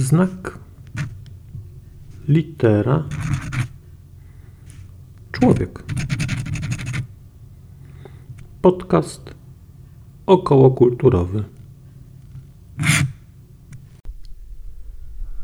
Znak. 0.00 0.58
Litera. 2.28 3.04
Człowiek. 5.32 5.82
Podcast 8.62 9.34
okołokulturowy. 10.26 11.44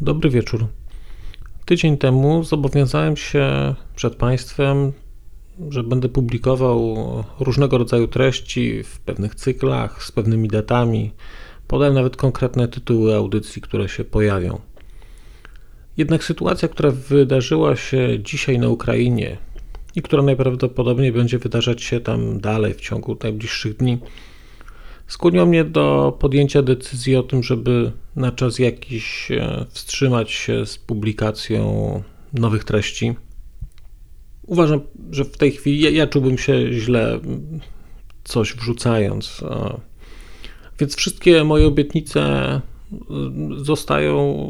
Dobry 0.00 0.30
wieczór. 0.30 0.66
Tydzień 1.64 1.98
temu 1.98 2.44
zobowiązałem 2.44 3.16
się 3.16 3.74
przed 3.96 4.16
Państwem, 4.16 4.92
że 5.68 5.82
będę 5.82 6.08
publikował 6.08 6.96
różnego 7.40 7.78
rodzaju 7.78 8.08
treści 8.08 8.82
w 8.82 9.00
pewnych 9.00 9.34
cyklach, 9.34 10.02
z 10.02 10.12
pewnymi 10.12 10.48
datami. 10.48 11.12
Podałem 11.70 11.94
nawet 11.94 12.16
konkretne 12.16 12.68
tytuły 12.68 13.14
audycji, 13.14 13.62
które 13.62 13.88
się 13.88 14.04
pojawią. 14.04 14.60
Jednak 15.96 16.24
sytuacja, 16.24 16.68
która 16.68 16.90
wydarzyła 16.90 17.76
się 17.76 18.08
dzisiaj 18.22 18.58
na 18.58 18.68
Ukrainie 18.68 19.36
i 19.96 20.02
która 20.02 20.22
najprawdopodobniej 20.22 21.12
będzie 21.12 21.38
wydarzać 21.38 21.82
się 21.82 22.00
tam 22.00 22.40
dalej 22.40 22.74
w 22.74 22.80
ciągu 22.80 23.16
najbliższych 23.22 23.76
dni, 23.76 23.98
skłoniła 25.06 25.46
mnie 25.46 25.64
do 25.64 26.16
podjęcia 26.20 26.62
decyzji 26.62 27.16
o 27.16 27.22
tym, 27.22 27.42
żeby 27.42 27.92
na 28.16 28.32
czas 28.32 28.58
jakiś 28.58 29.30
e, 29.30 29.66
wstrzymać 29.68 30.30
się 30.30 30.66
z 30.66 30.78
publikacją 30.78 32.02
nowych 32.32 32.64
treści. 32.64 33.14
Uważam, 34.46 34.80
że 35.10 35.24
w 35.24 35.36
tej 35.36 35.52
chwili 35.52 35.80
ja, 35.80 35.90
ja 35.90 36.06
czułbym 36.06 36.38
się 36.38 36.72
źle 36.72 37.20
coś 38.24 38.54
wrzucając. 38.54 39.44
Więc 40.80 40.96
wszystkie 40.96 41.44
moje 41.44 41.66
obietnice 41.66 42.60
zostają 43.56 44.48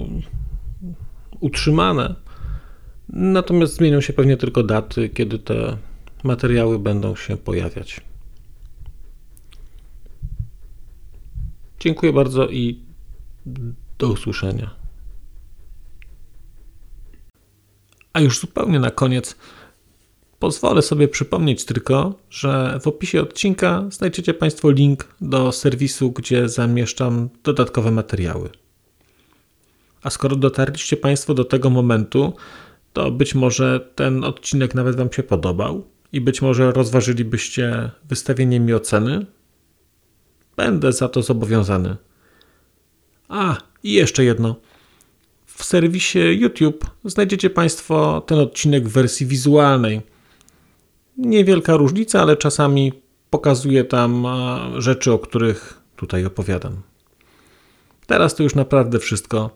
utrzymane. 1.40 2.14
Natomiast 3.08 3.74
zmienią 3.74 4.00
się 4.00 4.12
pewnie 4.12 4.36
tylko 4.36 4.62
daty, 4.62 5.08
kiedy 5.08 5.38
te 5.38 5.76
materiały 6.24 6.78
będą 6.78 7.16
się 7.16 7.36
pojawiać. 7.36 8.00
Dziękuję 11.80 12.12
bardzo 12.12 12.48
i 12.48 12.80
do 13.98 14.08
usłyszenia. 14.08 14.70
A 18.12 18.20
już 18.20 18.40
zupełnie 18.40 18.80
na 18.80 18.90
koniec 18.90 19.36
pozwolę 20.40 20.82
sobie 20.82 21.08
przypomnieć 21.08 21.64
tylko, 21.64 22.14
że 22.30 22.78
w 22.82 22.86
opisie 22.86 23.20
odcinka 23.20 23.84
znajdziecie 23.90 24.34
Państwo 24.34 24.70
link 24.70 25.08
do 25.20 25.52
serwisu, 25.52 26.10
gdzie 26.10 26.48
zamieszczam 26.48 27.28
dodatkowe 27.44 27.90
materiały. 27.90 28.50
A 30.02 30.10
skoro 30.10 30.36
dotarliście 30.36 30.96
Państwo 30.96 31.34
do 31.34 31.44
tego 31.44 31.70
momentu, 31.70 32.32
to 32.92 33.10
być 33.10 33.34
może 33.34 33.90
ten 33.94 34.24
odcinek 34.24 34.74
nawet 34.74 34.96
Wam 34.96 35.12
się 35.12 35.22
podobał 35.22 35.84
i 36.12 36.20
być 36.20 36.42
może 36.42 36.72
rozważylibyście 36.72 37.90
wystawienie 38.04 38.60
mi 38.60 38.74
oceny. 38.74 39.26
Będę 40.56 40.92
za 40.92 41.08
to 41.08 41.22
zobowiązany. 41.22 41.96
A, 43.28 43.56
i 43.82 43.92
jeszcze 43.92 44.24
jedno. 44.24 44.56
W 45.46 45.64
serwisie 45.64 46.18
YouTube 46.18 46.90
znajdziecie 47.04 47.50
Państwo 47.50 48.22
ten 48.26 48.38
odcinek 48.38 48.88
w 48.88 48.92
wersji 48.92 49.26
wizualnej. 49.26 50.00
Niewielka 51.20 51.76
różnica, 51.76 52.22
ale 52.22 52.36
czasami 52.36 52.92
pokazuję 53.30 53.84
tam 53.84 54.26
rzeczy, 54.78 55.12
o 55.12 55.18
których 55.18 55.82
tutaj 55.96 56.24
opowiadam. 56.24 56.82
Teraz 58.06 58.34
to 58.34 58.42
już 58.42 58.54
naprawdę 58.54 58.98
wszystko. 58.98 59.50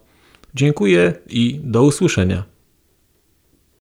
Dziękuję 0.55 1.13
i 1.27 1.61
do 1.65 1.83
usłyszenia. 1.83 2.54